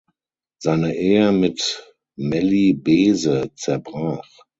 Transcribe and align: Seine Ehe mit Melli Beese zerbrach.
Seine 0.57 0.95
Ehe 0.95 1.31
mit 1.31 1.93
Melli 2.17 2.73
Beese 2.73 3.51
zerbrach. 3.53 4.27